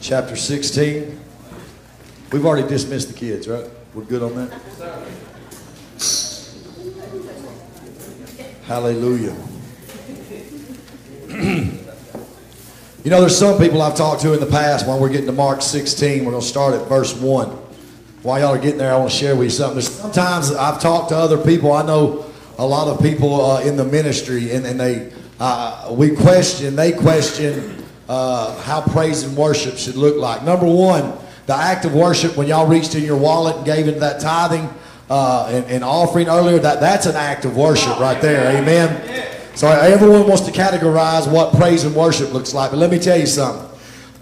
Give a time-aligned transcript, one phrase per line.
[0.00, 1.20] chapter 16.
[2.32, 3.68] We've already dismissed the kids, right?
[3.94, 4.52] We're good on that?
[8.64, 9.36] Hallelujah.
[11.28, 15.32] you know, there's some people I've talked to in the past when we're getting to
[15.32, 16.24] Mark 16.
[16.24, 17.48] We're going to start at verse 1.
[18.22, 19.76] While y'all are getting there, I want to share with you something.
[19.76, 21.72] There's sometimes I've talked to other people.
[21.72, 22.26] I know
[22.58, 26.92] a lot of people uh, in the ministry, and, and they uh, we question, they
[26.92, 27.79] question
[28.10, 30.42] uh, how praise and worship should look like.
[30.42, 31.16] Number one,
[31.46, 34.68] the act of worship when y'all reached in your wallet and gave into that tithing
[35.08, 38.60] uh, and, and offering earlier, that, that's an act of worship right there.
[38.60, 39.54] Amen.
[39.54, 42.72] So everyone wants to categorize what praise and worship looks like.
[42.72, 43.68] But let me tell you something.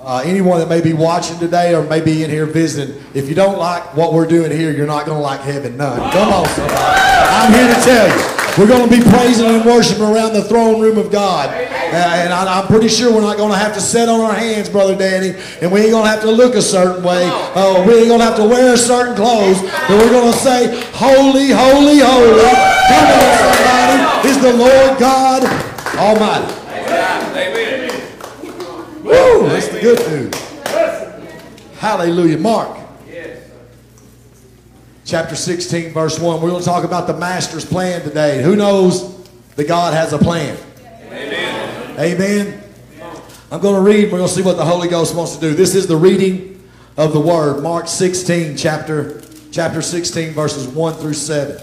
[0.02, 3.34] Uh, anyone that may be watching today or may be in here visiting, if you
[3.34, 5.98] don't like what we're doing here, you're not going to like heaven none.
[6.12, 6.77] Come on, somebody.
[6.77, 8.38] I'm here to tell you.
[8.58, 11.48] We're going to be praising and worshiping around the throne room of God.
[11.48, 14.34] Uh, and I, am pretty sure we're not going to have to sit on our
[14.34, 17.22] hands, Brother Danny, and we ain't going to have to look a certain way.
[17.24, 20.83] Uh, we ain't going to have to wear certain clothes, but we're going to say,
[20.94, 22.41] Holy, holy, holy.
[22.88, 24.28] Come on, somebody.
[24.28, 25.44] Is the Lord God
[25.96, 26.52] Almighty.
[27.36, 27.90] Amen.
[29.05, 30.34] Woo, that's the good news.
[31.78, 32.38] Hallelujah.
[32.38, 32.77] Mark
[35.09, 36.42] chapter 16, verse 1.
[36.42, 38.42] We're going to talk about the master's plan today.
[38.42, 40.55] Who knows that God has a plan?
[41.06, 41.98] Amen.
[41.98, 42.62] Amen.
[43.51, 44.12] I'm going to read.
[44.12, 45.55] We're going to see what the Holy Ghost wants to do.
[45.55, 46.62] This is the reading
[46.98, 47.62] of the Word.
[47.62, 51.59] Mark 16, chapter, chapter 16, verses 1 through 7.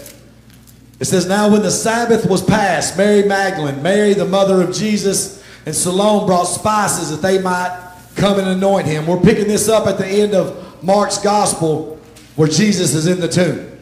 [0.98, 5.44] It says, Now when the Sabbath was past, Mary Magdalene, Mary the mother of Jesus,
[5.66, 9.06] and Salome brought spices that they might come and anoint him.
[9.06, 11.95] We're picking this up at the end of Mark's Gospel
[12.36, 13.72] where Jesus is in the tomb.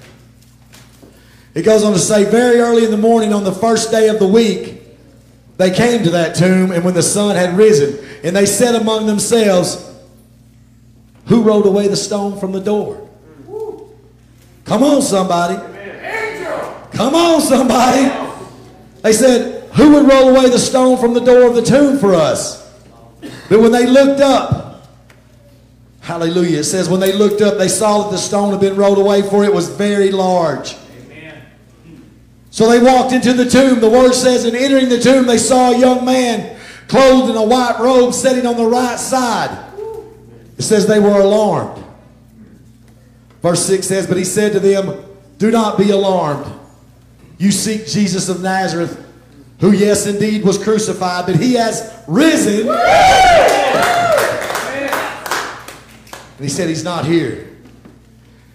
[1.54, 4.18] It goes on to say, very early in the morning on the first day of
[4.18, 4.82] the week,
[5.56, 9.06] they came to that tomb, and when the sun had risen, and they said among
[9.06, 9.92] themselves,
[11.26, 13.08] Who rolled away the stone from the door?
[14.64, 15.56] Come on, somebody.
[16.92, 18.10] Come on, somebody.
[19.02, 22.14] They said, Who would roll away the stone from the door of the tomb for
[22.14, 22.64] us?
[23.48, 24.73] But when they looked up,
[26.04, 26.58] Hallelujah.
[26.58, 29.22] It says, when they looked up, they saw that the stone had been rolled away,
[29.22, 30.76] for it was very large.
[31.06, 31.42] Amen.
[32.50, 33.80] So they walked into the tomb.
[33.80, 37.42] The word says, in entering the tomb, they saw a young man clothed in a
[37.42, 39.72] white robe sitting on the right side.
[40.58, 41.82] It says they were alarmed.
[43.40, 45.02] Verse 6 says, But he said to them,
[45.38, 46.52] Do not be alarmed.
[47.38, 49.02] You seek Jesus of Nazareth,
[49.60, 52.66] who, yes, indeed, was crucified, but he has risen.
[56.36, 57.48] And he said, He's not here.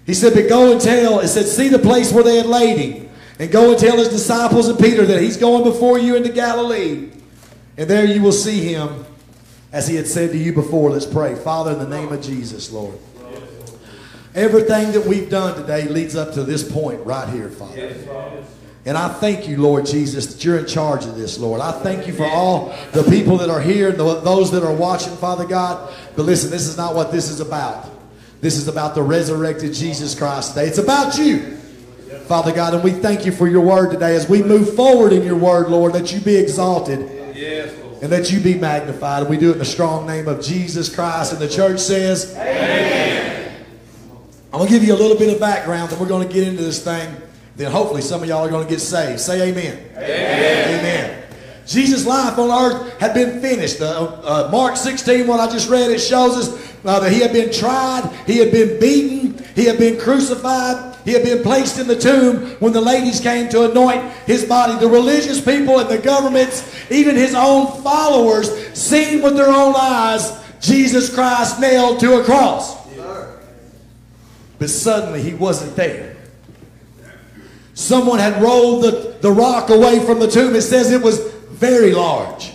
[0.05, 2.77] He said, But go and tell, it said, See the place where they had laid
[2.77, 3.09] him.
[3.39, 7.11] And go and tell his disciples and Peter that he's going before you into Galilee.
[7.77, 9.05] And there you will see him
[9.71, 10.89] as he had said to you before.
[10.89, 11.35] Let's pray.
[11.35, 12.97] Father, in the name of Jesus, Lord.
[14.35, 17.75] Everything that we've done today leads up to this point right here, Father.
[18.89, 21.61] And I thank you, Lord Jesus, that you're in charge of this, Lord.
[21.61, 25.15] I thank you for all the people that are here, and those that are watching,
[25.17, 25.93] Father God.
[26.15, 27.87] But listen, this is not what this is about.
[28.41, 30.65] This is about the resurrected Jesus Christ today.
[30.65, 31.57] It's about you,
[32.25, 32.73] Father God.
[32.73, 35.69] And we thank you for your word today as we move forward in your word,
[35.69, 37.01] Lord, that you be exalted
[38.01, 39.21] and that you be magnified.
[39.21, 41.31] And we do it in the strong name of Jesus Christ.
[41.31, 43.65] And the church says, Amen.
[44.51, 46.47] I'm going to give you a little bit of background, and we're going to get
[46.47, 47.15] into this thing
[47.59, 49.19] then hopefully some of y'all are going to get saved.
[49.19, 49.77] Say amen.
[49.97, 50.79] Amen.
[50.79, 51.23] amen.
[51.67, 53.81] Jesus' life on earth had been finished.
[53.81, 57.33] Uh, uh, Mark 16, what I just read, it shows us uh, that he had
[57.33, 61.87] been tried, he had been beaten, he had been crucified, he had been placed in
[61.87, 64.79] the tomb when the ladies came to anoint his body.
[64.79, 70.39] The religious people and the governments, even his own followers, seen with their own eyes
[70.61, 72.77] Jesus Christ nailed to a cross.
[74.59, 76.08] But suddenly he wasn't there.
[77.89, 80.53] Someone had rolled the, the rock away from the tomb.
[80.53, 81.17] It says it was
[81.49, 82.51] very large.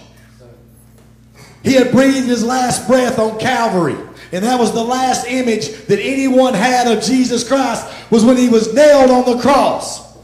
[1.65, 3.97] He had breathed his last breath on Calvary.
[4.31, 8.49] And that was the last image that anyone had of Jesus Christ was when he
[8.49, 10.17] was nailed on the cross.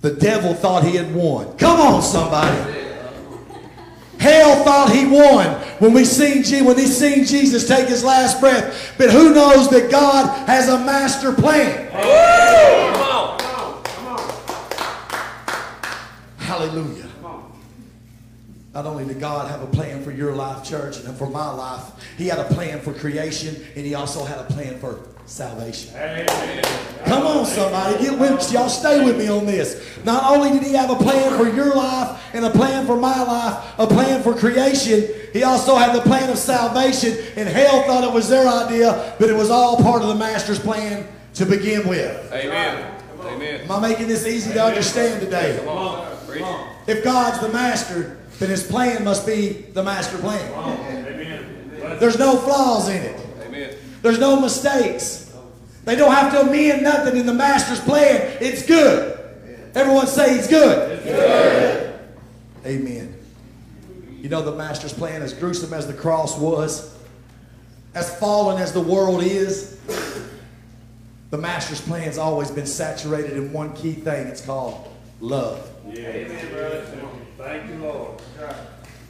[0.00, 1.54] The devil thought he had won.
[1.58, 2.81] Come on, somebody.
[4.22, 5.48] Hell thought he won
[5.80, 8.94] when we seen when he seen Jesus take his last breath.
[8.96, 11.90] But who knows that God has a master plan?
[16.38, 17.08] Hallelujah.
[18.72, 21.90] Not only did God have a plan for your life, church, and for my life,
[22.16, 25.94] He had a plan for creation, and He also had a plan for salvation.
[25.96, 26.64] Amen.
[27.04, 29.98] Come on, somebody, get with Y'all stay with me on this.
[30.04, 33.22] Not only did He have a plan for your life and a plan for my
[33.22, 37.16] life, a plan for creation, He also had the plan of salvation.
[37.36, 40.58] And hell thought it was their idea, but it was all part of the Master's
[40.58, 42.32] plan to begin with.
[42.32, 42.98] Amen.
[43.22, 43.60] Amen.
[43.62, 45.56] Am I making this easy to understand today?
[45.58, 46.12] Come on.
[46.86, 50.52] If God's the master, then his plan must be the master plan.
[50.52, 51.98] Amen.
[52.00, 53.31] There's no flaws in it.
[54.02, 54.18] Amen.
[54.18, 55.32] There's no mistakes.
[55.84, 58.36] They don't have to amend nothing in the master's plan.
[58.40, 59.18] It's good.
[59.74, 61.02] Everyone say it's good.
[61.02, 62.00] good.
[62.64, 63.14] Amen.
[64.20, 66.96] You know the master's plan, as gruesome as the cross was,
[67.94, 69.78] as fallen as the world is,
[71.30, 74.28] the master's plan has always been saturated in one key thing.
[74.28, 74.88] It's called
[75.20, 75.68] love.
[75.88, 76.08] Yeah.
[76.08, 76.86] Amen, brother.
[77.38, 78.22] Thank you, Lord.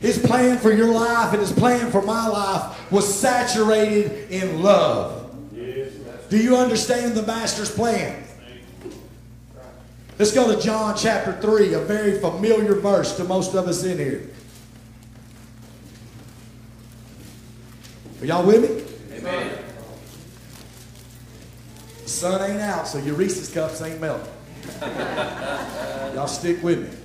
[0.03, 5.33] His plan for your life and his plan for my life was saturated in love.
[5.55, 5.93] Yes.
[6.29, 8.25] Do you understand the master's plan?
[10.19, 13.97] Let's go to John chapter 3, a very familiar verse to most of us in
[13.97, 14.29] here.
[18.21, 19.19] Are y'all with me?
[19.19, 19.59] Amen.
[22.03, 24.33] The sun ain't out, so your Reese's cups ain't melting.
[26.15, 27.02] Y'all stick with me.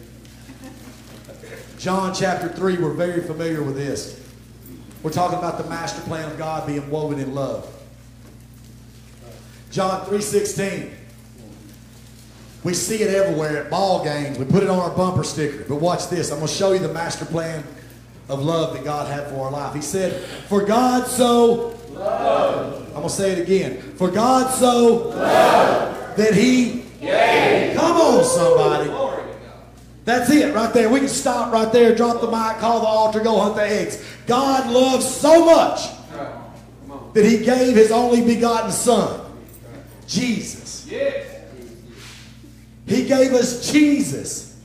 [1.77, 4.19] John chapter 3, we're very familiar with this.
[5.03, 7.71] We're talking about the master plan of God being woven in love.
[9.71, 10.91] John 3.16.
[12.63, 14.39] We see it everywhere at ball games.
[14.39, 15.65] We put it on our bumper sticker.
[15.69, 16.31] But watch this.
[16.31, 17.63] I'm going to show you the master plan
[18.27, 19.75] of love that God had for our life.
[19.75, 22.87] He said, For God so loved.
[22.87, 23.79] I'm going to say it again.
[23.97, 27.77] For God so loved that he gave.
[27.77, 28.89] Come on, somebody.
[30.07, 30.87] That's it right there.
[30.87, 34.01] We can stop right there, drop the mic, call the altar, go hunt the eggs.
[34.25, 35.81] God loves so much
[37.11, 39.19] that he gave his only begotten son,
[40.07, 40.87] Jesus.
[42.85, 44.57] He gave us Jesus.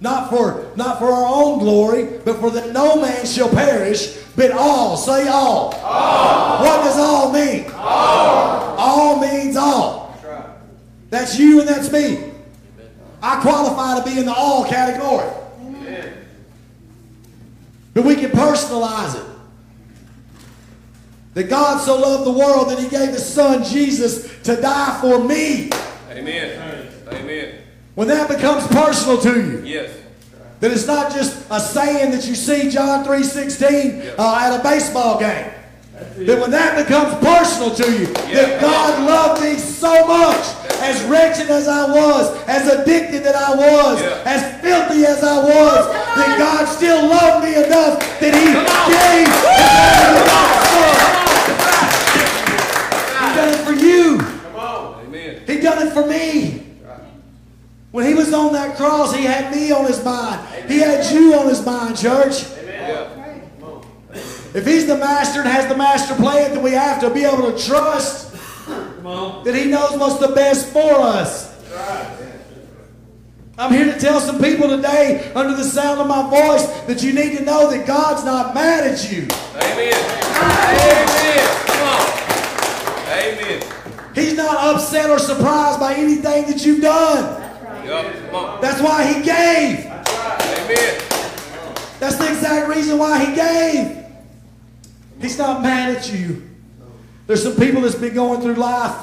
[0.00, 4.50] Not for, not for our own glory, but for that no man shall perish, but
[4.50, 4.96] all.
[4.96, 5.74] Say all.
[5.74, 6.64] all.
[6.64, 7.70] What does all mean?
[7.74, 8.78] All.
[8.78, 10.18] All means all.
[11.10, 12.29] That's you and that's me.
[13.22, 15.28] I qualify to be in the all category.
[17.92, 19.26] But we can personalize it.
[21.34, 25.22] That God so loved the world that he gave his son Jesus to die for
[25.22, 25.70] me.
[26.10, 26.88] Amen.
[27.08, 27.54] Amen.
[27.94, 29.62] When that becomes personal to you.
[29.64, 29.96] Yes.
[30.60, 35.18] That it's not just a saying that you see John 3.16 uh, at a baseball
[35.18, 35.50] game.
[36.16, 40.44] That when that becomes personal to you, that God loved me so much,
[40.82, 45.86] as wretched as I was, as addicted that I was, as filthy as I was,
[45.86, 48.52] oh, that God still loved me enough that He
[48.90, 49.28] gave
[53.20, 54.18] He done it for you.
[55.46, 56.66] He done it for me.
[57.92, 60.40] When he was on that cross, he had me on his mind.
[60.70, 62.44] He had you on his mind, church.
[62.64, 63.19] Yeah.
[64.52, 67.52] If he's the master and has the master plan, then we have to be able
[67.52, 68.32] to trust
[69.44, 71.48] that he knows what's the best for us.
[73.56, 77.12] I'm here to tell some people today, under the sound of my voice, that you
[77.12, 79.28] need to know that God's not mad at you.
[79.54, 79.92] Amen.
[80.40, 81.46] Amen.
[81.66, 82.06] Come on.
[83.18, 83.62] Amen.
[84.14, 87.38] He's not upset or surprised by anything that you've done.
[87.84, 88.14] Yup.
[88.14, 88.60] Come on.
[88.62, 89.86] That's why he gave.
[89.86, 91.02] Amen.
[92.00, 93.99] That's the exact reason why he gave.
[95.20, 96.48] He's not mad at you.
[97.26, 98.96] There's some people that's been going through life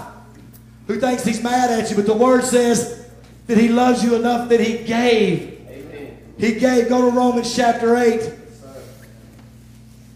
[0.88, 3.07] who thinks he's mad at you, but the word says
[3.47, 5.53] that he loves you enough that he gave.
[6.38, 6.89] He gave.
[6.89, 8.33] Go to Romans chapter 8.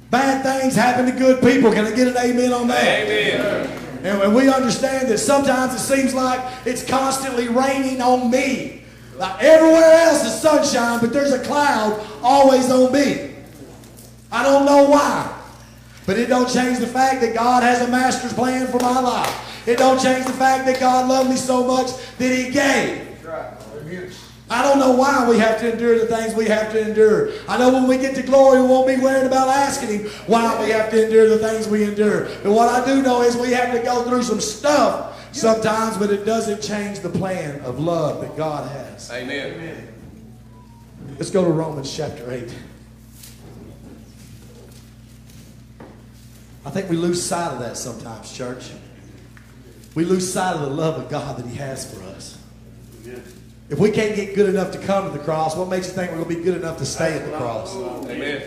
[0.09, 1.71] Bad things happen to good people.
[1.71, 3.07] Can I get an amen on that?
[3.07, 3.77] Amen.
[4.03, 8.83] And we understand that sometimes it seems like it's constantly raining on me.
[9.17, 13.35] Like everywhere else is sunshine, but there's a cloud always on me.
[14.31, 15.40] I don't know why.
[16.05, 19.67] But it don't change the fact that God has a master's plan for my life.
[19.67, 23.07] It don't change the fact that God loved me so much that he gave.
[24.51, 27.31] I don't know why we have to endure the things we have to endure.
[27.47, 30.61] I know when we get to glory, we won't be worried about asking Him why
[30.61, 32.25] we have to endure the things we endure.
[32.43, 36.09] But what I do know is we have to go through some stuff sometimes, but
[36.09, 39.09] it doesn't change the plan of love that God has.
[39.09, 39.87] Amen.
[41.17, 42.53] Let's go to Romans chapter 8.
[46.65, 48.71] I think we lose sight of that sometimes, church.
[49.95, 52.37] We lose sight of the love of God that He has for us.
[53.69, 56.11] If we can't get good enough to come to the cross, what makes you think
[56.11, 57.73] we're going to be good enough to stay at the cross?
[57.75, 58.43] Amen.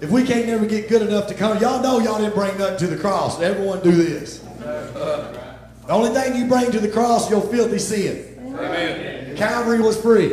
[0.00, 2.78] If we can't never get good enough to come, y'all know y'all didn't bring nothing
[2.78, 3.40] to the cross.
[3.40, 4.40] Everyone do this.
[4.40, 8.54] The only thing you bring to the cross, is your filthy sin.
[8.54, 9.36] Amen.
[9.36, 10.32] Calvary was free.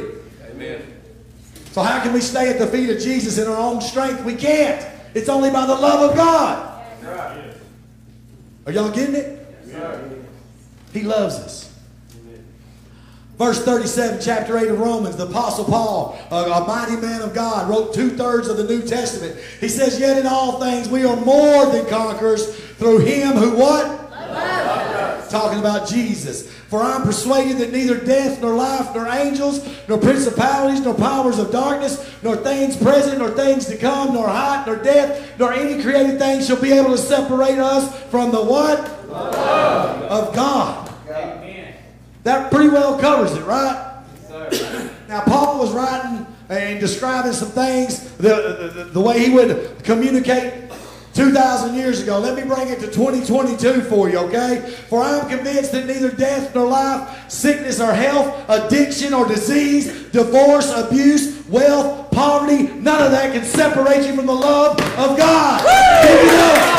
[0.49, 0.81] Amen.
[1.71, 4.23] So how can we stay at the feet of Jesus in our own strength?
[4.23, 4.96] We can't.
[5.17, 6.85] It's only by the love of God.
[8.67, 9.47] Are y'all getting it?
[10.93, 11.73] He loves us.
[13.39, 17.67] Verse 37, chapter 8 of Romans, the Apostle Paul, a, a mighty man of God,
[17.67, 19.39] wrote two thirds of the New Testament.
[19.59, 23.85] He says, Yet in all things we are more than conquerors through him who what?
[25.29, 26.51] Talking about Jesus.
[26.51, 31.51] For I'm persuaded that neither death, nor life, nor angels, nor principalities, nor powers of
[31.51, 36.19] darkness, nor things present, nor things to come, nor height, nor depth, nor any created
[36.19, 38.79] thing shall be able to separate us from the what?
[39.09, 40.87] Of God.
[42.23, 43.93] That pretty well covers it, right?
[45.07, 50.66] Now, Paul was writing and describing some things, the, the, the way he would communicate
[51.17, 52.19] 2,000 years ago.
[52.19, 54.59] Let me bring it to 2022 for you, okay?
[54.87, 60.11] For I am convinced that neither death nor life, sickness or health, addiction or disease,
[60.11, 65.61] divorce, abuse, wealth, poverty, none of that can separate you from the love of God.
[66.03, 66.77] Give it up.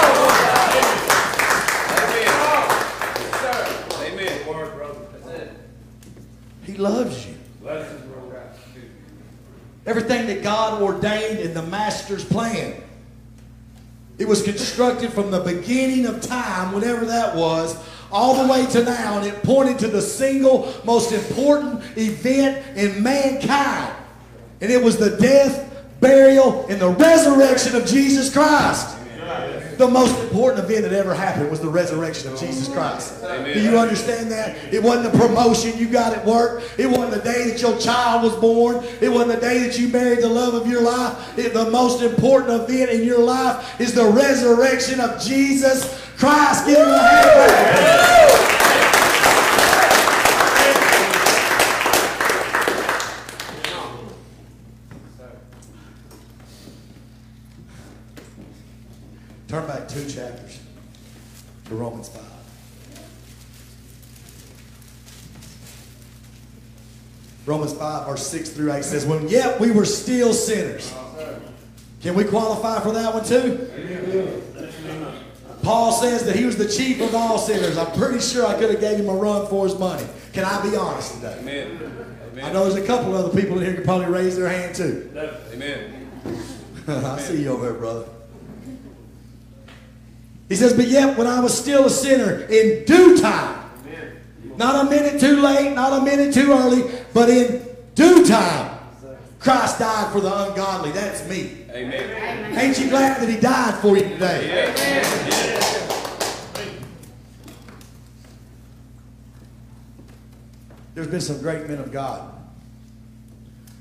[4.06, 4.12] Amen.
[4.12, 4.46] Amen.
[4.46, 5.50] Word, brother.
[6.62, 7.34] He loves you.
[9.84, 12.84] Everything that God ordained in the Master's plan.
[14.18, 17.76] It was constructed from the beginning of time, whatever that was,
[18.10, 23.02] all the way to now, and it pointed to the single most important event in
[23.02, 23.94] mankind.
[24.60, 28.97] And it was the death, burial, and the resurrection of Jesus Christ.
[29.78, 33.20] The most important event that ever happened was the resurrection of Jesus Christ.
[33.54, 34.56] Do you understand that?
[34.74, 36.62] It wasn't the promotion you got at work.
[36.76, 38.84] It wasn't the day that your child was born.
[39.00, 41.38] It wasn't the day that you married the love of your life.
[41.38, 46.66] It- the most important event in your life is the resurrection of Jesus Christ.
[46.66, 48.57] Give him a hand.
[59.48, 60.60] Turn back two chapters
[61.64, 62.22] to Romans 5.
[67.46, 70.92] Romans 5, verse 6 through 8 says, When yet we were still sinners.
[72.02, 74.70] Can we qualify for that one too?
[75.62, 77.78] Paul says that he was the chief of all sinners.
[77.78, 80.06] I'm pretty sure I could have gave him a run for his money.
[80.34, 81.38] Can I be honest today?
[81.40, 82.16] Amen.
[82.42, 84.74] I know there's a couple other people in here who could probably raise their hand
[84.74, 85.10] too.
[85.52, 86.10] Amen.
[86.86, 88.04] I see you over there, brother.
[90.48, 93.70] He says, But yet, when I was still a sinner, in due time,
[94.56, 96.82] not a minute too late, not a minute too early,
[97.14, 97.64] but in
[97.94, 98.78] due time,
[99.38, 100.90] Christ died for the ungodly.
[100.90, 101.64] That's me.
[101.70, 102.58] Amen.
[102.58, 104.74] Ain't you glad that He died for you today?
[110.94, 112.37] There's been some great men of God.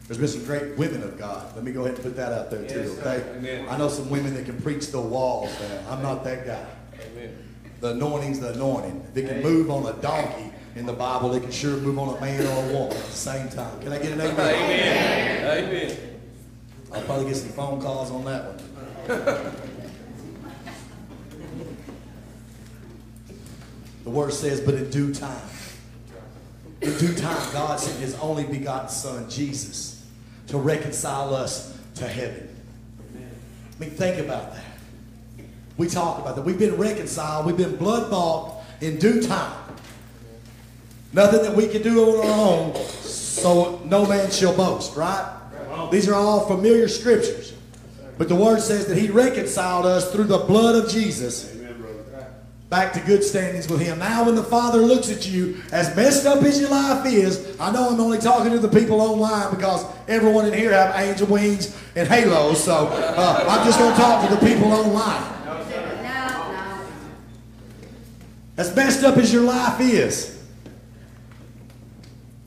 [0.08, 1.54] There's been some great women of God.
[1.56, 3.24] Let me go ahead and put that out there too, okay?
[3.36, 3.68] Amen.
[3.70, 5.86] I know some women that can preach the walls, man.
[5.90, 6.66] I'm not that guy.
[6.94, 7.36] Amen.
[7.82, 9.06] The anointing's the anointing.
[9.14, 12.22] It can move on a donkey in the Bible, it can sure move on a
[12.22, 13.80] man or a woman at the same time.
[13.82, 14.40] Can I get an amen?
[14.40, 15.66] Amen.
[15.66, 15.98] Amen.
[16.94, 18.58] I'll probably get some phone calls on that one.
[24.04, 25.42] the word says, but in due time.
[26.82, 29.97] In due time, God sent his only begotten Son, Jesus,
[30.48, 32.48] to reconcile us to heaven.
[33.76, 34.64] I mean, think about that.
[35.78, 36.44] We talk about that.
[36.44, 37.46] We've been reconciled.
[37.46, 39.54] We've been blood bought in due time.
[41.14, 45.34] Nothing that we can do on our own, so no man shall boast, right?
[45.92, 47.54] These are all familiar scriptures.
[48.18, 51.57] But the word says that he reconciled us through the blood of Jesus
[52.70, 54.00] back to good standings with him.
[54.00, 57.72] Now when the Father looks at you, as messed up as your life is, I
[57.72, 61.78] know I'm only talking to the people online because everyone in here have angel wings
[61.96, 65.34] and halos, so uh, I'm just going to talk to the people online.
[68.58, 70.36] As messed up as your life is,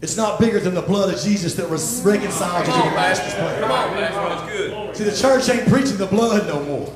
[0.03, 3.35] it's not bigger than the blood of Jesus that was reconciled you to the Master's
[3.35, 3.61] plan.
[3.61, 3.97] Come on.
[3.97, 4.97] That's good.
[4.97, 6.93] See, the church ain't preaching the blood no more.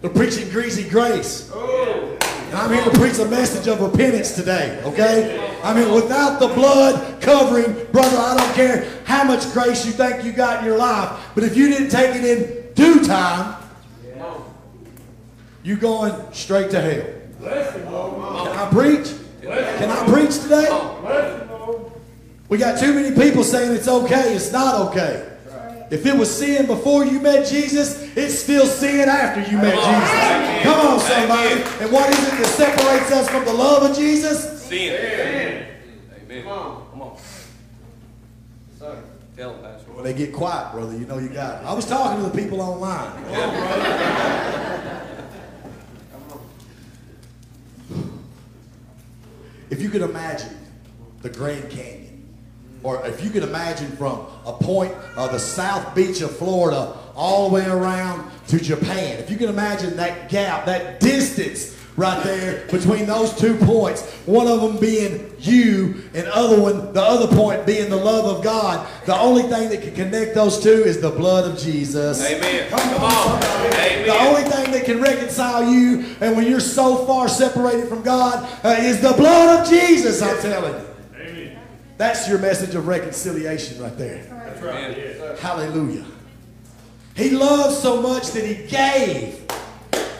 [0.00, 1.50] They're preaching greasy grace.
[1.50, 1.60] And
[2.56, 5.38] I'm here to preach a message of repentance today, okay?
[5.62, 10.24] I mean, without the blood covering, brother, I don't care how much grace you think
[10.24, 13.56] you got in your life, but if you didn't take it in due time,
[15.62, 17.06] you're going straight to hell.
[18.44, 19.14] Can I preach?
[19.42, 20.68] Can I preach today?
[22.48, 24.34] We got too many people saying it's okay.
[24.34, 25.33] It's not okay.
[25.94, 30.64] If it was sin before you met Jesus, it's still sin after you met Jesus.
[30.64, 31.62] Come on, somebody.
[31.80, 34.60] And what is it that separates us from the love of Jesus?
[34.62, 34.92] Sin.
[34.92, 36.42] Amen.
[36.42, 36.90] Come on.
[36.90, 37.16] Come on.
[38.76, 39.04] Sir.
[39.36, 39.92] Tell them, Pastor.
[39.92, 41.64] When they get quiet, brother, you know you got it.
[41.64, 43.12] I was talking to the people online.
[43.26, 43.34] Come
[46.32, 46.40] on.
[49.70, 50.58] If you could imagine
[51.22, 52.03] the Grand Canyon,
[52.84, 57.48] or if you can imagine from a point of the south beach of Florida all
[57.48, 62.66] the way around to Japan, if you can imagine that gap, that distance right there
[62.66, 67.64] between those two points, one of them being you and other one, the other point
[67.64, 71.10] being the love of God, the only thing that can connect those two is the
[71.10, 72.22] blood of Jesus.
[72.22, 72.68] Amen.
[72.68, 73.42] Come Come on, on.
[73.42, 74.06] Amen.
[74.06, 78.46] The only thing that can reconcile you and when you're so far separated from God
[78.62, 80.93] uh, is the blood of Jesus, I'm telling you.
[81.94, 82.10] Amen.
[82.10, 84.24] That's your message of reconciliation right there.
[84.24, 84.96] That's right.
[84.96, 85.40] Yes.
[85.40, 86.04] Hallelujah.
[87.16, 89.40] He loved so much that he gave.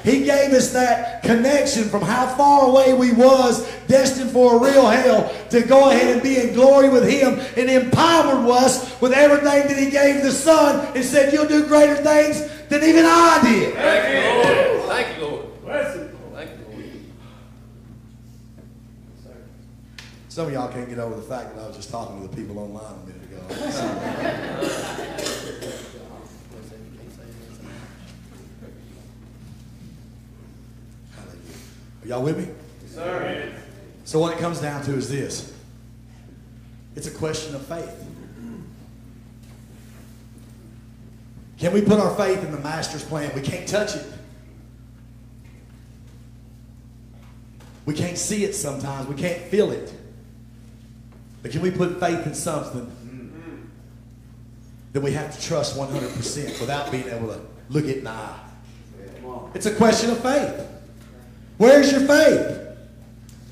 [0.05, 4.87] He gave us that connection from how far away we was, destined for a real
[4.87, 9.67] hell, to go ahead and be in glory with him and empowered us with everything
[9.67, 13.75] that he gave the Son and said, you'll do greater things than even I did.
[13.75, 14.89] Thank you, Lord.
[14.89, 15.63] Thank you, Lord.
[15.65, 16.35] Bless you, Lord.
[16.35, 17.01] Thank you, Lord.
[20.35, 22.37] Some of y'all can't get over the fact that I was just talking to the
[22.37, 23.41] people online a minute ago.
[32.03, 32.49] Are y'all with me?
[32.83, 33.53] Yes, Sir.
[34.05, 35.55] So what it comes down to is this.
[36.97, 38.05] It's a question of faith.
[41.59, 43.31] Can we put our faith in the master's plan?
[43.37, 44.05] We can't touch it.
[47.87, 49.07] We can't see it sometimes.
[49.07, 49.93] We can't feel it.
[51.45, 52.91] But can we put faith in something
[54.95, 58.41] that we have to trust 100% without being able to look it in the eye?
[59.53, 60.67] It's a question of faith.
[61.59, 62.63] Where's your faith?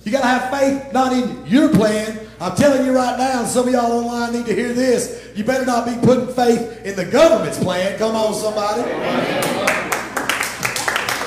[0.05, 2.19] You got to have faith not in your plan.
[2.41, 5.29] I'm telling you right now, some of y'all online need to hear this.
[5.37, 7.99] You better not be putting faith in the government's plan.
[7.99, 8.89] Come on, somebody.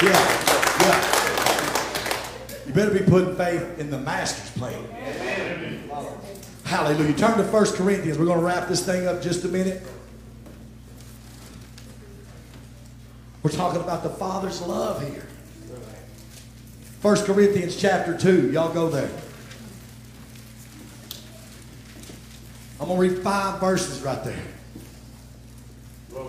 [0.03, 0.17] Yeah,
[0.81, 1.00] yeah.
[2.65, 4.84] You better be putting faith in the master's plan.
[6.65, 7.13] Hallelujah.
[7.13, 8.17] Turn to 1 Corinthians.
[8.17, 9.82] We're going to wrap this thing up just a minute.
[13.43, 15.28] We're talking about the Father's love here.
[17.04, 18.51] 1 Corinthians chapter 2.
[18.51, 19.12] Y'all go there.
[22.80, 24.55] I'm going to read five verses right there.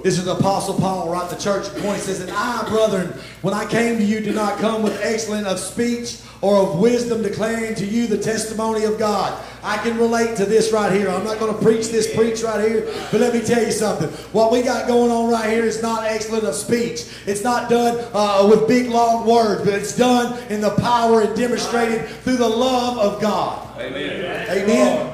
[0.02, 2.02] This is the Apostle Paul writing the church Corinth.
[2.02, 3.08] Says, And I, brethren,
[3.42, 7.22] when I came to you, did not come with excellence of speech or of wisdom,
[7.22, 9.42] declaring to you the testimony of God.
[9.62, 11.08] I can relate to this right here.
[11.08, 14.08] I'm not going to preach this preach right here, but let me tell you something.
[14.32, 17.04] What we got going on right here is not excellent of speech.
[17.26, 21.36] It's not done uh, with big, long words, but it's done in the power and
[21.36, 23.80] demonstrated through the love of God.
[23.80, 24.50] Amen.
[24.50, 25.05] Amen.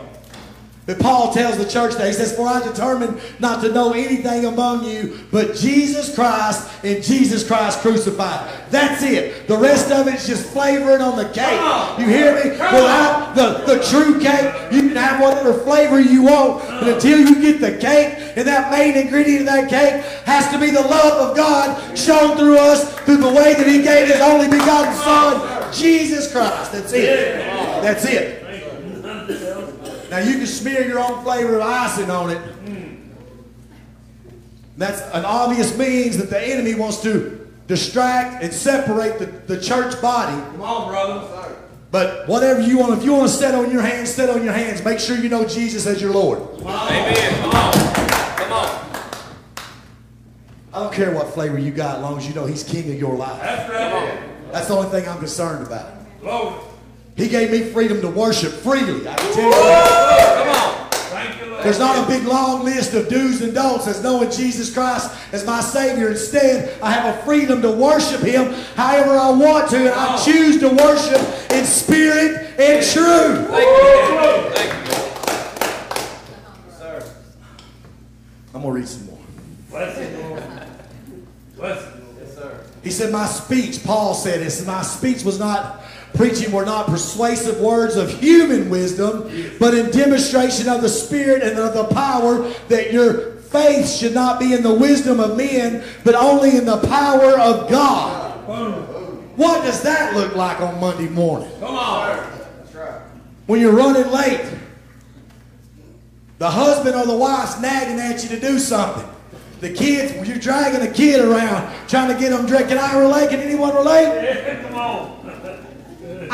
[0.85, 4.47] But Paul tells the church that he says, For I determined not to know anything
[4.47, 8.51] among you but Jesus Christ and Jesus Christ crucified.
[8.71, 9.49] That's it.
[9.49, 11.61] The rest of it's just flavoring on the cake.
[11.99, 12.51] You hear me?
[12.51, 16.63] Without the, the true cake, you can have whatever flavor you want.
[16.69, 20.59] But until you get the cake, and that main ingredient of that cake has to
[20.59, 24.21] be the love of God shown through us through the way that he gave his
[24.21, 26.73] only begotten Son, Jesus Christ.
[26.73, 27.39] That's it.
[27.83, 28.42] That's it.
[30.13, 32.43] Now you can smear your own flavor of icing on it.
[34.77, 40.03] That's an obvious means that the enemy wants to distract and separate the, the church
[40.03, 40.39] body.
[40.51, 41.57] Come on, brother.
[41.91, 44.53] But whatever you want, if you want to sit on your hands, sit on your
[44.53, 44.85] hands.
[44.85, 46.41] Make sure you know Jesus as your Lord.
[46.61, 47.41] Amen.
[47.41, 47.73] Come on.
[47.73, 49.15] Come on.
[50.75, 52.99] I don't care what flavor you got, as long as you know He's King of
[52.99, 53.41] your life.
[53.41, 54.53] That's right.
[54.53, 56.21] That's the only thing I'm concerned about.
[56.21, 56.72] Glory.
[57.17, 59.07] He gave me freedom to worship freely.
[59.07, 59.53] I can tell you.
[59.53, 60.91] Come on.
[60.91, 61.63] Thank you, Lord.
[61.65, 65.45] There's not a big long list of do's and don'ts as knowing Jesus Christ as
[65.47, 66.09] my Savior.
[66.09, 70.59] Instead, I have a freedom to worship Him however I want to, and I choose
[70.61, 71.21] to worship
[71.53, 73.49] in spirit and truth.
[73.51, 74.55] Thank you, Lord.
[74.55, 74.95] Thank you,
[76.79, 77.05] Sir.
[78.55, 79.19] I'm going to read some more.
[79.71, 80.43] Bless you, Lord.
[81.57, 82.17] Bless you, Lord.
[82.21, 82.61] Yes, sir.
[82.83, 85.83] He said, My speech, Paul said this, my speech was not,
[86.15, 91.59] preaching were not persuasive words of human wisdom, but in demonstration of the Spirit and
[91.59, 96.15] of the power that your faith should not be in the wisdom of men, but
[96.15, 98.31] only in the power of God.
[99.37, 101.51] What does that look like on Monday morning?
[101.61, 102.19] Come on.
[103.47, 104.45] When you're running late,
[106.39, 109.09] the husband or the wife's nagging at you to do something.
[109.61, 112.69] The kids, you're dragging a kid around trying to get them dressed.
[112.69, 113.31] Can I relate?
[113.31, 114.05] Can anyone relate?
[114.05, 115.22] Yeah, come on.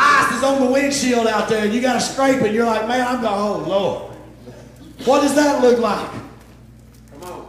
[0.01, 2.55] Ice is on the windshield out there and you got to scrape it.
[2.55, 4.13] You're like, man, I'm going, oh, Lord.
[5.05, 6.09] What does that look like?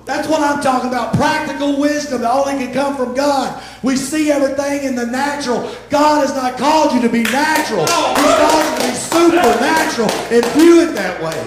[0.05, 1.13] That's what I'm talking about.
[1.13, 3.61] Practical wisdom that only can come from God.
[3.83, 5.71] We see everything in the natural.
[5.91, 7.85] God has not called you to be natural.
[7.85, 11.37] He's called you to be supernatural and view it that way.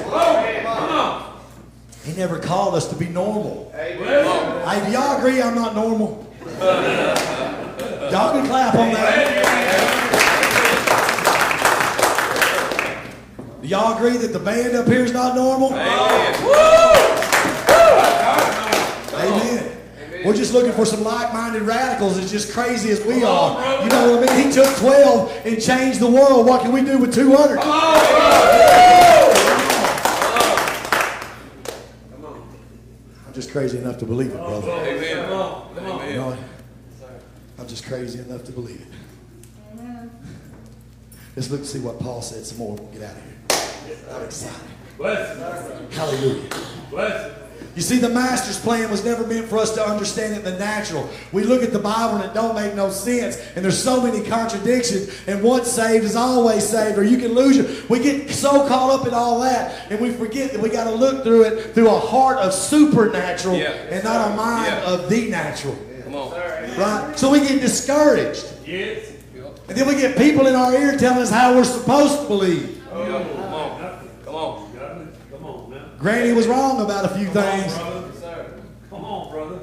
[2.04, 3.72] He never called us to be normal.
[3.74, 6.24] Hey, do y'all agree I'm not normal?
[8.12, 9.31] Y'all can clap on that.
[13.72, 15.72] Y'all agree that the band up here is not normal?
[19.14, 19.78] Amen.
[20.26, 23.82] We're just looking for some like-minded radicals as just crazy as we are.
[23.82, 24.46] You know what I mean?
[24.46, 26.46] He took 12 and changed the world.
[26.46, 27.58] What can we do with 200?
[33.26, 34.70] I'm just crazy enough to believe it, brother.
[34.70, 35.24] Amen.
[35.24, 35.74] come on.
[35.74, 36.08] Come on.
[36.08, 36.36] You know,
[37.58, 38.88] I'm just crazy enough to believe it.
[41.34, 42.76] Let's look and see what Paul said some more.
[42.76, 43.41] We'll get out of here.
[44.10, 44.60] I'm excited.
[44.98, 45.94] Bless.
[45.96, 46.48] Hallelujah.
[46.90, 47.38] Bless.
[47.74, 50.58] You see, the master's plan was never meant for us to understand it in the
[50.58, 51.08] natural.
[51.32, 53.38] We look at the Bible and it don't make no sense.
[53.56, 55.08] And there's so many contradictions.
[55.26, 57.88] And once saved is always saved, or you can lose it.
[57.88, 60.94] We get so caught up in all that, and we forget that we got to
[60.94, 63.70] look through it through a heart of supernatural Yeah.
[63.90, 64.90] and not a mind Yeah.
[64.92, 65.78] of the natural.
[66.04, 66.30] Come on.
[66.76, 67.18] Right?
[67.18, 68.44] So we get discouraged.
[68.66, 69.08] Yes.
[69.68, 72.82] And then we get people in our ear telling us how we're supposed to believe.
[72.92, 73.24] Oh, yeah.
[73.34, 73.98] Come on.
[74.26, 74.72] Come on.
[74.74, 75.06] Got me.
[75.30, 75.84] Come on now.
[76.02, 77.78] Granny was wrong about a few Come on, things.
[77.78, 78.54] brother.
[78.90, 79.58] Come on, brother.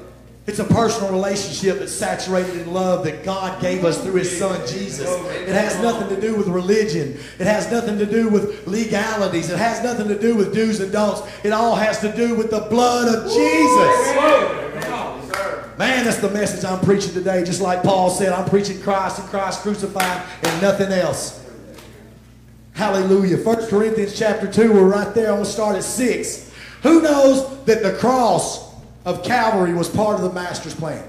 [0.46, 4.58] It's a personal relationship that's saturated in love that God gave us through His Son
[4.66, 5.06] Jesus.
[5.32, 7.20] It has nothing to do with religion.
[7.38, 9.50] It has nothing to do with legalities.
[9.50, 11.20] It has nothing to do with do's and don'ts.
[11.44, 14.16] It all has to do with the blood of Jesus.
[15.78, 17.44] Man, that's the message I'm preaching today.
[17.44, 21.39] Just like Paul said, I'm preaching Christ and Christ crucified and nothing else.
[22.74, 23.36] Hallelujah.
[23.36, 25.28] 1 Corinthians chapter 2, we're right there.
[25.28, 26.52] I'm going to start at 6.
[26.82, 31.06] Who knows that the cross of Calvary was part of the Master's plan?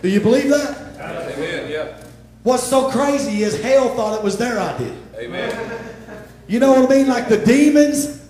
[0.00, 0.78] Do you believe that?
[0.98, 1.70] Amen.
[1.70, 2.02] Yeah.
[2.42, 4.96] What's so crazy is hell thought it was their idea.
[5.16, 5.94] Amen.
[6.48, 7.06] You know what I mean?
[7.06, 8.20] Like the demons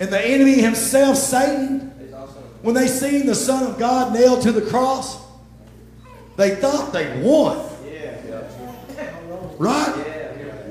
[0.00, 1.92] and the enemy himself, Satan,
[2.62, 5.24] when they seen the Son of God nailed to the cross,
[6.36, 7.64] they thought they won.
[9.58, 10.15] Right?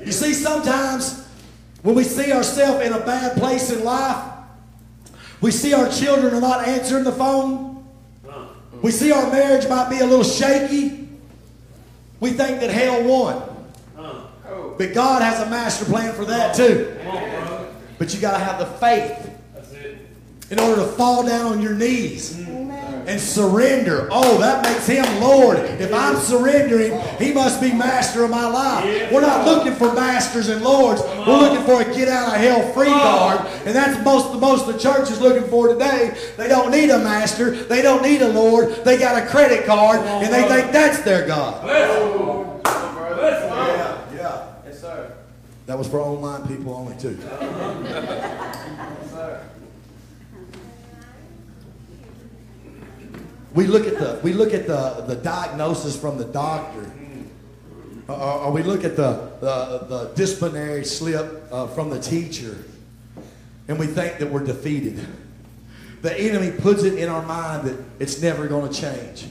[0.05, 1.27] You see, sometimes
[1.81, 4.23] when we see ourselves in a bad place in life,
[5.41, 7.83] we see our children are not answering the phone.
[8.81, 11.09] We see our marriage might be a little shaky.
[12.19, 13.41] We think that hell won.
[14.77, 16.97] But God has a master plan for that too.
[17.03, 17.67] Come on, brother.
[17.97, 19.31] But you got to have the faith
[20.51, 22.37] in order to fall down on your knees
[23.07, 24.07] and surrender.
[24.11, 25.57] Oh, that makes him Lord.
[25.57, 29.11] If I'm surrendering, he must be master of my life.
[29.11, 31.01] We're not looking for masters and lords.
[31.01, 33.41] We're looking for a get out of hell free card.
[33.65, 36.17] And that's most the most the church is looking for today.
[36.37, 37.51] They don't need a master.
[37.51, 38.83] They don't need a lord.
[38.83, 41.61] They got a credit card and they think that's their God.
[41.63, 42.63] Bless it.
[42.63, 43.49] Bless it.
[43.49, 44.47] Yeah, yeah.
[44.65, 45.13] Yes, sir.
[45.67, 47.17] That was for online people only too.
[48.95, 49.41] Yes, sir.
[53.55, 56.91] We look at the we look at the, the diagnosis from the doctor,
[58.09, 62.57] or, or we look at the the, the disciplinary slip uh, from the teacher,
[63.69, 64.99] and we think that we're defeated.
[66.01, 69.25] The enemy puts it in our mind that it's never going to change,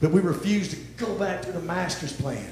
[0.00, 2.50] but we refuse to go back to the master's plan.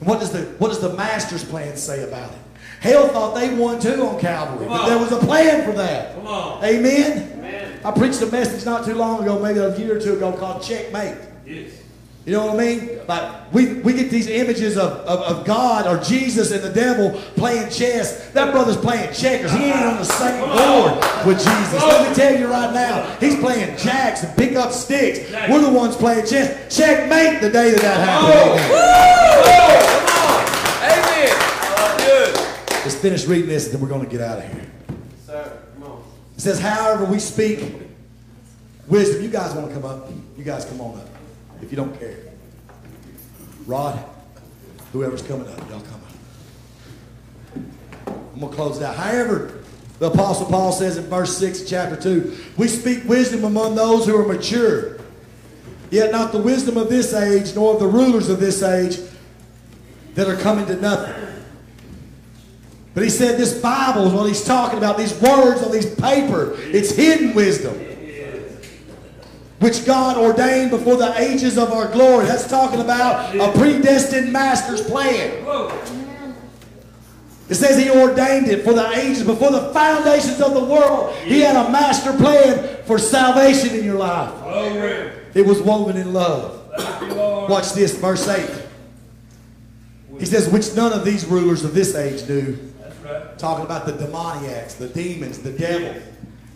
[0.00, 2.38] And what does the what does the master's plan say about it?
[2.80, 6.14] Hell thought they won too on Calvary, but there was a plan for that.
[6.14, 6.64] Come on.
[6.64, 7.37] Amen.
[7.84, 10.62] I preached a message not too long ago, maybe a year or two ago, called
[10.62, 11.16] Checkmate.
[11.46, 11.72] Yes.
[12.28, 13.00] You know what I mean?
[13.08, 17.18] Like we, we get these images of, of, of God or Jesus and the devil
[17.36, 18.28] playing chess.
[18.32, 19.50] That brother's playing checkers.
[19.52, 20.92] He ain't on the same board
[21.26, 21.82] with Jesus.
[21.82, 25.20] Let me tell you right now, he's playing jacks and pick up sticks.
[25.48, 26.76] We're the ones playing chess.
[26.76, 28.60] Checkmate the day that that happened.
[28.74, 28.98] Oh.
[30.84, 31.32] Amen.
[31.72, 32.34] Amen.
[32.34, 32.34] Good.
[32.84, 34.66] Let's finish reading this and then we're going to get out of here.
[35.24, 35.62] Sir.
[36.38, 37.74] It says, however, we speak
[38.86, 39.24] wisdom.
[39.24, 40.08] You guys want to come up?
[40.36, 41.08] You guys come on up
[41.60, 42.16] if you don't care.
[43.66, 43.98] Rod,
[44.92, 47.62] whoever's coming up, y'all come up.
[48.06, 48.94] I'm going to close it out.
[48.94, 49.64] However,
[49.98, 54.06] the Apostle Paul says in verse 6 of chapter 2, we speak wisdom among those
[54.06, 55.00] who are mature,
[55.90, 59.00] yet not the wisdom of this age, nor of the rulers of this age
[60.14, 61.17] that are coming to nothing.
[62.98, 66.56] But he said this Bible is what he's talking about, these words on these paper.
[66.58, 67.74] It's hidden wisdom.
[69.60, 72.26] Which God ordained before the ages of our glory.
[72.26, 75.44] That's talking about a predestined master's plan.
[77.48, 81.14] It says he ordained it for the ages, before the foundations of the world.
[81.18, 84.34] He had a master plan for salvation in your life.
[85.36, 86.68] It was woven in love.
[87.48, 88.64] Watch this, verse 8.
[90.18, 92.67] He says, which none of these rulers of this age knew.
[93.08, 93.38] Right.
[93.38, 95.94] Talking about the demoniacs, the demons, the devil.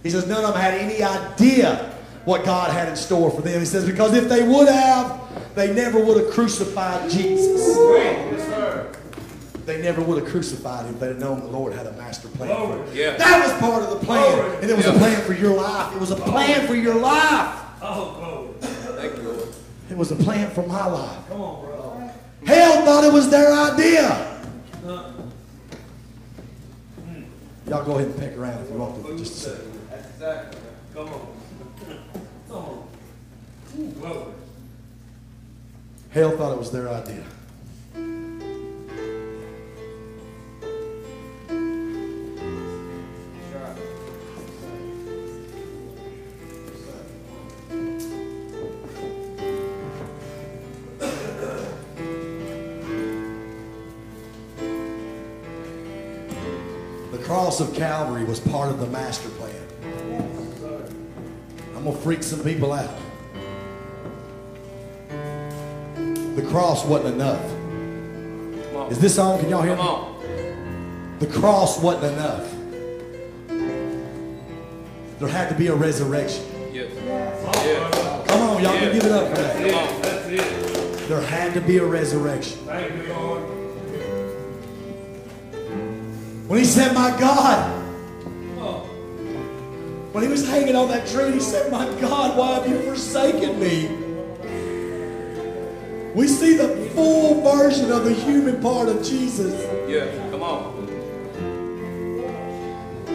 [0.02, 3.58] He says, none of them had any idea what God had in store for them.
[3.58, 5.20] He says, because if they would have,
[5.54, 7.76] they never would have crucified Jesus.
[7.76, 8.92] Yes, sir.
[9.64, 12.28] They never would have crucified him if they'd have known the Lord had a master
[12.28, 12.96] plan for him.
[12.96, 13.16] Yeah.
[13.16, 14.34] That was part of the plan.
[14.34, 14.56] Glory.
[14.56, 15.94] And it was a plan for your life.
[15.94, 17.60] It was a plan for your life.
[17.80, 18.72] Oh, glory.
[19.00, 19.48] Thank you, Lord.
[19.88, 21.28] It was a plan for my life.
[21.28, 22.10] Come on, bro.
[22.44, 24.40] Hell thought it was their idea.
[24.84, 25.12] Uh,
[27.72, 29.88] Y'all go ahead and pick around if you want to for just a second.
[29.88, 30.60] That's exactly.
[30.92, 31.26] Come on.
[32.46, 32.88] Come on.
[33.78, 34.34] Ooh.
[36.10, 37.24] Hell thought it was their idea.
[57.52, 59.54] Cross of Calvary was part of the master plan.
[61.76, 62.96] I'm going to freak some people out.
[66.34, 67.44] The cross wasn't enough.
[68.90, 69.38] Is this on?
[69.38, 71.18] Can y'all hear me?
[71.18, 72.50] The cross wasn't enough.
[75.18, 76.46] There had to be a resurrection.
[76.72, 76.90] Yes.
[78.28, 78.80] Come on, y'all Yeah.
[78.80, 79.56] can give it up for that.
[79.58, 80.02] That's it.
[80.02, 80.26] That's
[81.02, 81.08] it.
[81.08, 82.60] There had to be a resurrection.
[86.52, 87.82] When he said, My God,
[88.58, 88.80] Oh,
[90.12, 93.58] when he was hanging on that tree, he said, My God, why have you forsaken
[93.58, 93.88] me?
[96.14, 99.54] We see the full version of the human part of Jesus.
[99.88, 100.04] Yeah.
[100.30, 100.74] Come on.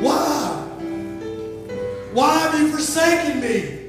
[0.01, 0.63] Why?
[2.13, 3.83] Why have you forsaken me?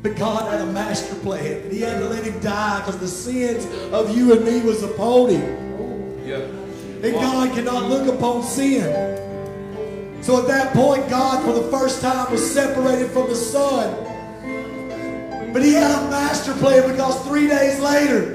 [0.00, 3.08] But God had a master plan, and He had to let Him die because the
[3.08, 5.65] sins of you and me was upon Him.
[7.06, 8.82] And God cannot look upon sin.
[10.22, 14.02] So at that point, God, for the first time, was separated from the Son.
[15.52, 18.32] But He had a master plan because three days later,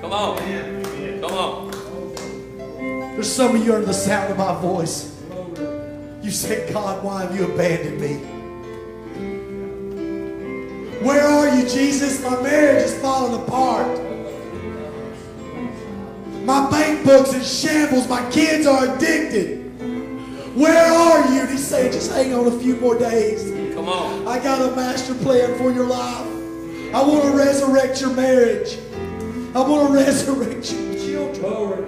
[0.00, 0.38] Come on.
[1.20, 1.70] Come on.
[3.14, 5.14] there's some of you under the sound of my voice.
[6.22, 8.14] You said, God, why have you abandoned me?
[11.04, 12.22] Where are you, Jesus?
[12.24, 14.07] My marriage is falling apart.
[16.48, 18.08] My bank book's in shambles.
[18.08, 19.66] My kids are addicted.
[20.56, 21.40] Where are you?
[21.42, 23.74] And he's saying, just hang on a few more days.
[23.74, 24.26] Come on.
[24.26, 26.26] I got a master plan for your life.
[26.94, 28.78] I want to resurrect your marriage.
[29.54, 31.40] I want to resurrect your children.
[31.42, 31.84] glory.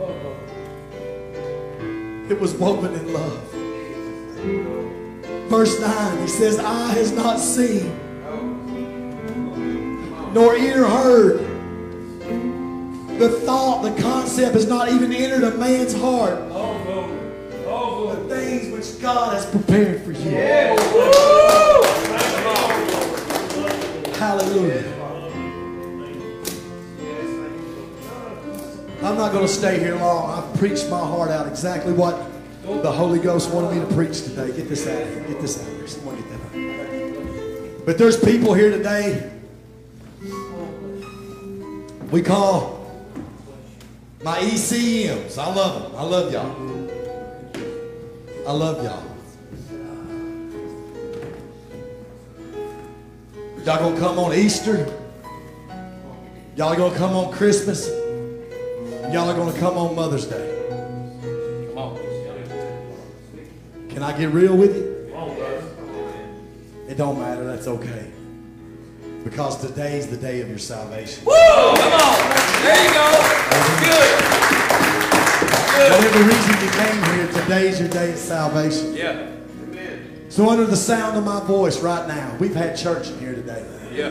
[0.00, 0.36] Oh.
[2.30, 3.42] It was woven in love.
[5.50, 7.94] Verse 9, he says, Eye has not seen,
[10.32, 11.40] nor ear heard.
[13.18, 16.48] The thought, the concept has not even entered a man's heart.
[16.48, 20.30] The things which God has prepared for you.
[24.16, 24.84] Hallelujah.
[29.02, 30.30] I'm not going to stay here long.
[30.30, 32.30] I've preached my heart out exactly what
[32.62, 34.52] the Holy Ghost wanted me to preach today.
[34.56, 35.24] Get this out of here.
[35.24, 35.86] Get this out of here.
[35.88, 37.86] Someone get that out.
[37.86, 39.30] But there's people here today
[42.12, 42.78] we call
[44.22, 45.38] my ECMs.
[45.38, 45.96] I love them.
[45.98, 46.72] I love y'all.
[48.46, 49.02] I love y'all.
[53.64, 54.86] Y'all gonna come on Easter.
[56.54, 57.88] Y'all gonna come on Christmas.
[59.10, 61.68] Y'all are gonna come on Mother's Day.
[61.68, 61.98] Come on.
[63.88, 65.08] Can I get real with you?
[65.12, 65.64] Come on, brother.
[66.88, 67.44] It don't matter.
[67.44, 68.12] That's okay.
[69.24, 71.24] Because today's the day of your salvation.
[71.24, 71.32] Woo!
[71.32, 72.18] Come on.
[72.62, 73.10] There you go.
[73.50, 74.42] That's Good.
[75.90, 78.94] Whatever reason you came here, today's your day of salvation.
[78.94, 79.30] Yeah.
[79.62, 80.26] Amen.
[80.28, 83.64] So under the sound of my voice right now, we've had church in here today.
[83.92, 84.08] Yeah.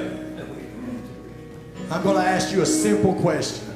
[1.91, 3.67] I'm going to ask you a simple question.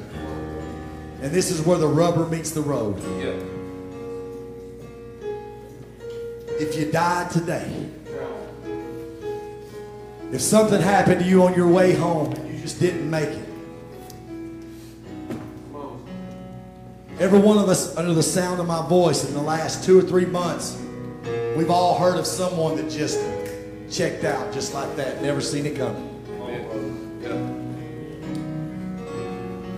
[1.20, 2.98] And this is where the rubber meets the road.
[3.20, 3.34] Yeah.
[6.58, 7.90] If you died today,
[10.32, 13.48] if something happened to you on your way home and you just didn't make it,
[17.20, 20.02] every one of us under the sound of my voice in the last two or
[20.02, 20.82] three months,
[21.56, 23.20] we've all heard of someone that just
[23.90, 26.12] checked out just like that, never seen it coming.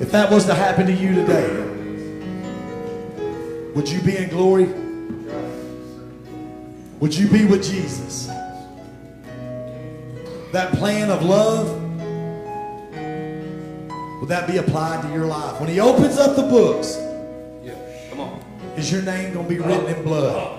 [0.00, 1.64] If that was to happen to you today,
[3.74, 4.66] would you be in glory?
[7.00, 8.30] Would you be with Jesus?
[10.52, 11.68] That plan of love,
[14.20, 15.60] would that be applied to your life?
[15.60, 16.96] When he opens up the books,
[17.62, 17.74] Yeah.
[18.10, 18.40] Come on.
[18.76, 20.58] is your name going to be written in blood?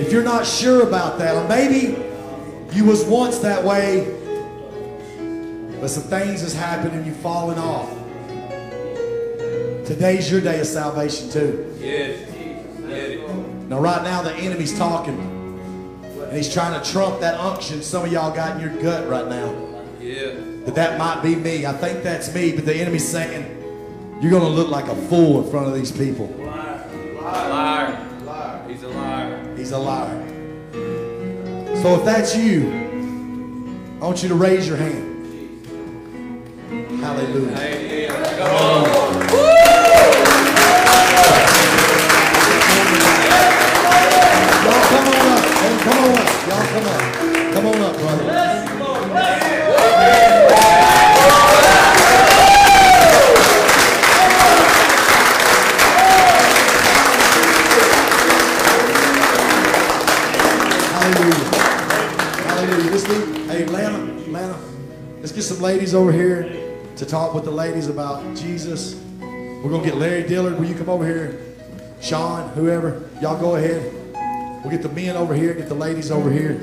[0.00, 1.96] If you're not sure about that, or maybe
[2.72, 4.06] you was once that way,
[5.80, 7.90] but some things has happened and you've fallen off.
[9.86, 11.76] Today's your day of salvation too.
[11.78, 12.20] Yes.
[13.68, 15.16] Now, right now, the enemy's talking,
[16.32, 19.28] and he's trying to trump that unction some of y'all got in your gut right
[19.28, 19.54] now.
[20.00, 20.30] Yeah.
[20.64, 21.66] That that might be me.
[21.66, 23.44] I think that's me, but the enemy's saying
[24.22, 26.28] you're going to look like a fool in front of these people.
[26.38, 27.20] Liar.
[27.20, 28.22] Liar.
[28.24, 28.66] liar.
[28.66, 29.56] He's a liar.
[29.58, 30.26] He's a liar.
[31.82, 32.70] So if that's you,
[34.00, 35.66] I want you to raise your hand.
[36.98, 37.58] Hallelujah.
[37.58, 38.38] Amen.
[38.38, 39.62] Come on.
[39.74, 39.91] Y'all
[45.82, 46.46] come on up.
[46.48, 47.54] Y'all come up.
[47.54, 48.24] Come on up, brother.
[60.92, 61.44] Hallelujah.
[62.46, 62.90] Hallelujah.
[62.90, 63.06] Let's
[65.20, 66.42] let's get some ladies over here
[66.96, 68.94] to talk with the ladies about Jesus.
[69.20, 70.58] We're to get Larry Dillard.
[70.58, 71.40] Will you come over here?
[72.00, 73.08] Sean, whoever.
[73.20, 74.01] Y'all go ahead.
[74.62, 76.60] We'll get the men over here, get the ladies over here.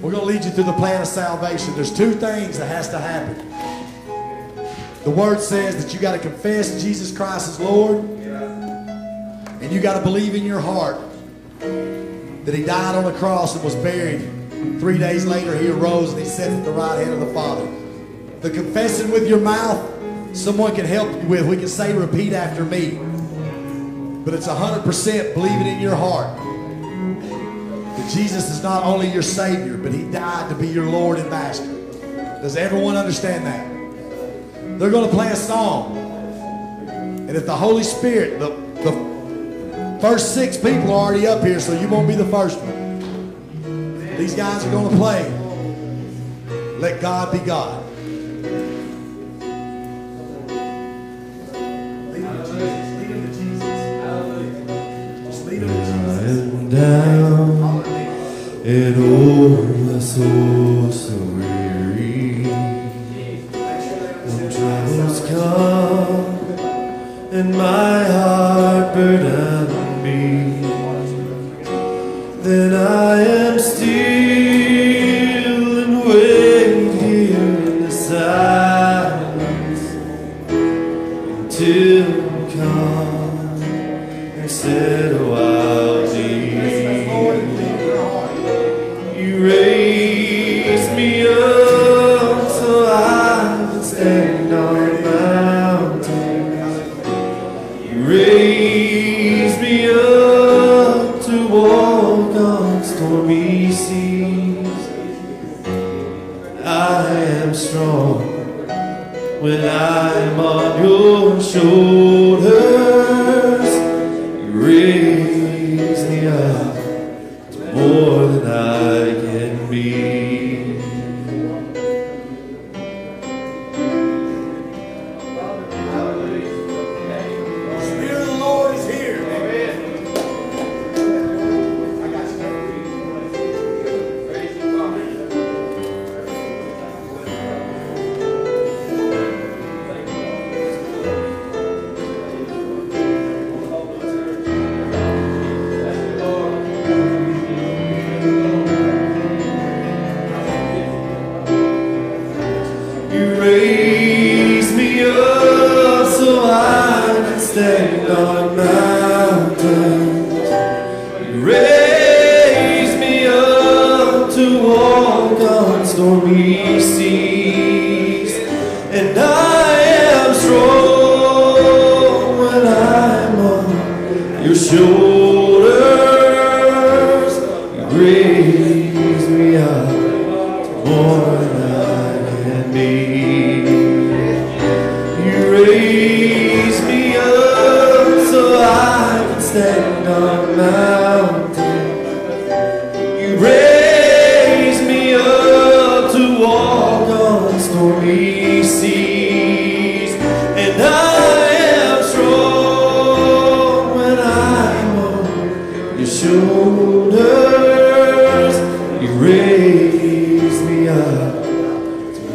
[0.00, 1.74] We're going to lead you through the plan of salvation.
[1.74, 3.36] There's two things that has to happen.
[5.04, 7.98] The word says that you got to confess Jesus Christ as Lord.
[9.60, 10.96] And you got to believe in your heart
[11.60, 14.20] that he died on the cross and was buried.
[14.80, 17.66] Three days later, he arose and he sat at the right hand of the Father.
[18.40, 21.46] The confessing with your mouth, someone can help you with.
[21.48, 22.98] We can say, repeat after me.
[24.26, 26.36] But it's 100% believing in your heart
[27.96, 31.30] that Jesus is not only your Savior, but he died to be your Lord and
[31.30, 31.72] Master.
[32.42, 34.78] Does everyone understand that?
[34.78, 35.96] They're going to play a song.
[36.86, 38.50] And if the Holy Spirit, the,
[38.82, 39.16] the
[40.00, 44.16] First six people are already up here, so you won't be the first one.
[44.18, 45.28] These guys are going to play.
[46.78, 47.85] Let God be God.
[60.18, 60.55] Oh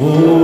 [0.03, 0.40] Oh.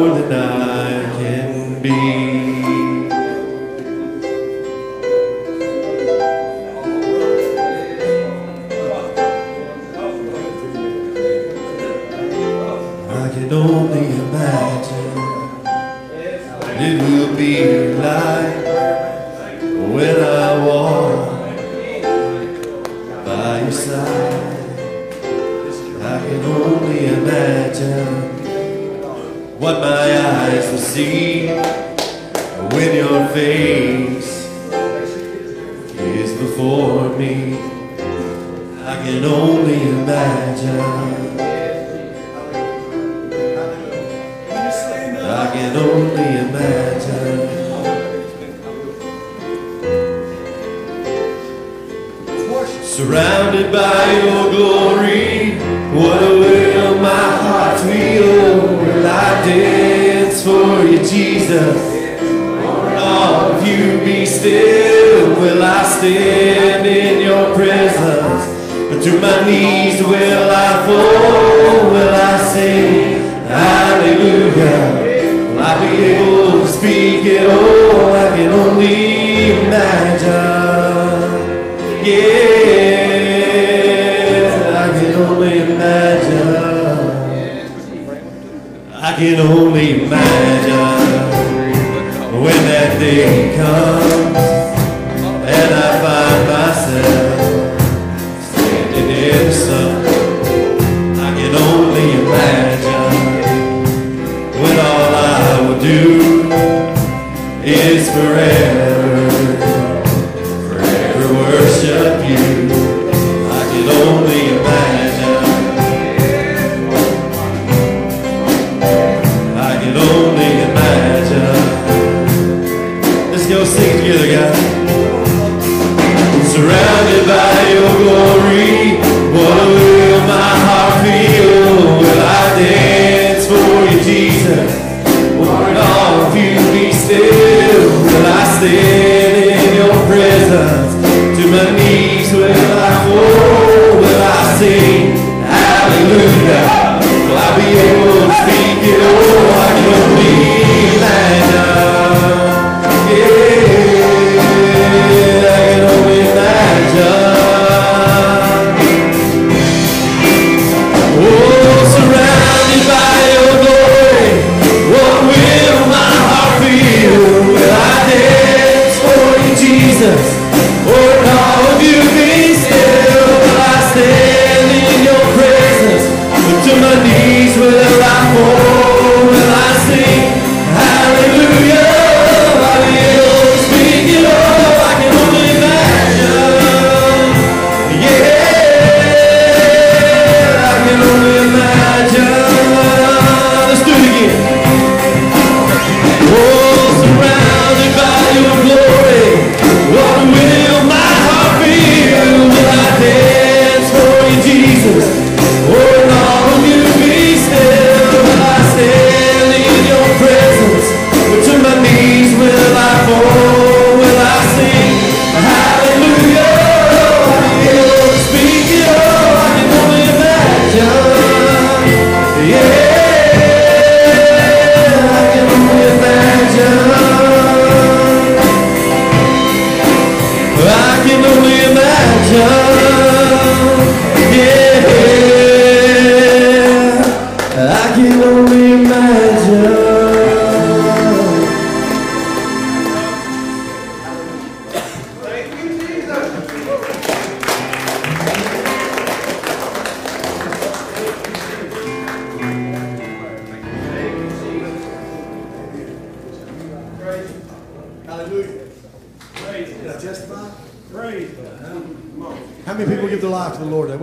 [89.17, 90.56] can only imagine.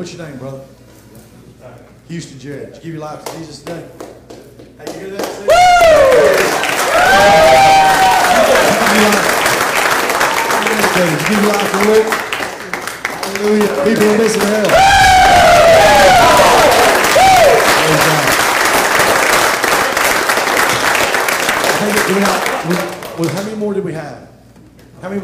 [0.05, 0.63] What's your name, brother?
[2.09, 2.75] Houston Judge.
[2.83, 3.89] Give your life to Jesus today.
[4.79, 5.27] Hey, you hear that?
[5.39, 5.47] Woo!
[11.27, 12.13] Give your life to Luke.
[13.25, 13.85] Hallelujah.
[13.87, 14.84] People are missing hell.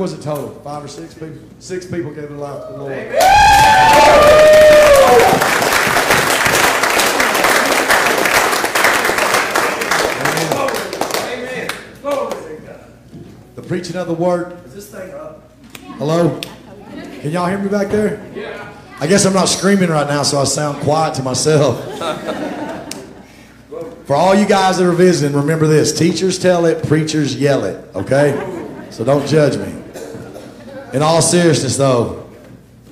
[0.00, 0.48] Was it total?
[0.64, 1.36] Five or six people?
[1.58, 2.90] Six people gave their life to the Lord.
[11.28, 11.68] Amen.
[12.00, 12.80] Glory to God.
[13.56, 14.64] The preaching of the word.
[14.64, 15.50] Is this thing up?
[15.98, 16.40] Hello?
[17.20, 18.26] Can y'all hear me back there?
[18.34, 18.72] Yeah.
[19.00, 21.78] I guess I'm not screaming right now, so I sound quiet to myself.
[24.06, 27.84] For all you guys that are visiting, remember this teachers tell it, preachers yell it,
[27.94, 28.32] okay?
[28.90, 29.79] So don't judge me.
[30.92, 32.28] In all seriousness, though,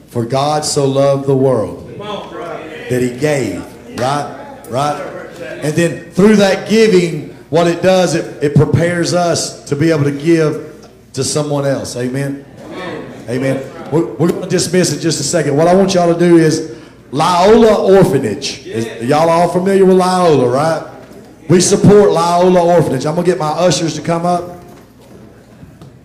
[0.09, 3.61] for God so loved the world that he gave,
[3.99, 4.65] right?
[4.69, 5.01] Right?
[5.63, 10.05] And then through that giving, what it does, it, it prepares us to be able
[10.05, 11.97] to give to someone else.
[11.97, 12.45] Amen?
[13.29, 13.91] Amen.
[13.91, 15.57] We're, we're going to dismiss in just a second.
[15.57, 16.77] What I want y'all to do is
[17.11, 18.67] Liola Orphanage.
[18.67, 20.95] Is, y'all all familiar with Liola, right?
[21.49, 23.07] We support Liola Orphanage.
[23.07, 24.58] I'm going to get my ushers to come up.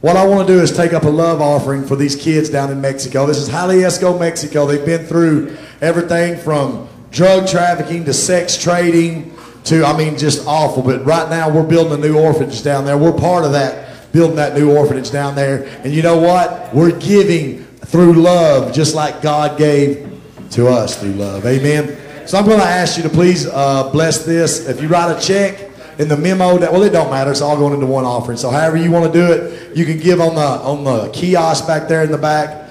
[0.03, 2.69] What I want to do is take up a love offering for these kids down
[2.69, 3.25] in Mexico.
[3.25, 4.65] This is Jalisco, Mexico.
[4.65, 9.33] They've been through everything from drug trafficking to sex trading
[9.63, 10.83] to, I mean, just awful.
[10.83, 12.97] But right now we're building a new orphanage down there.
[12.97, 15.63] We're part of that, building that new orphanage down there.
[15.85, 16.73] And you know what?
[16.73, 21.45] We're giving through love, just like God gave to us through love.
[21.45, 22.27] Amen.
[22.27, 24.67] So I'm going to ask you to please uh, bless this.
[24.67, 27.31] If you write a check in the memo, that well, it don't matter.
[27.31, 28.37] It's all going into one offering.
[28.37, 31.67] So however you want to do it, you can give on the on the kiosk
[31.67, 32.63] back there in the back.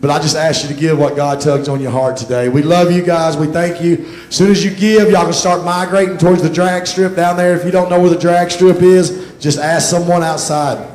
[0.00, 2.48] But I just ask you to give what God tugs on your heart today.
[2.48, 3.36] We love you guys.
[3.36, 4.06] We thank you.
[4.28, 7.54] As soon as you give, y'all can start migrating towards the drag strip down there.
[7.54, 10.88] If you don't know where the drag strip is, just ask someone outside.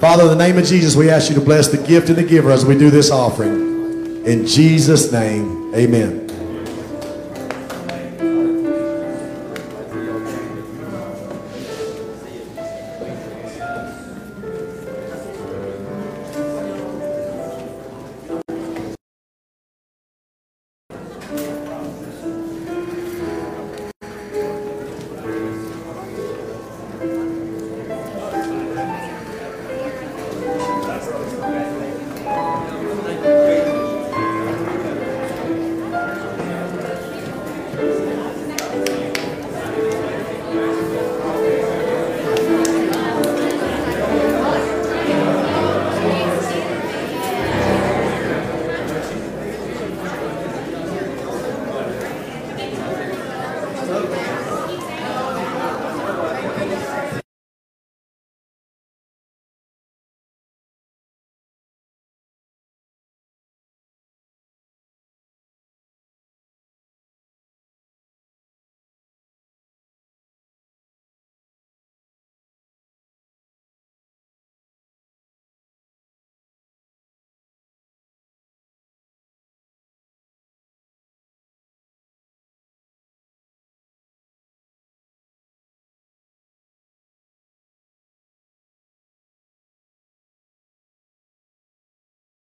[0.00, 2.22] Father, in the name of Jesus, we ask you to bless the gift and the
[2.22, 4.24] giver as we do this offering.
[4.24, 6.27] In Jesus' name, amen.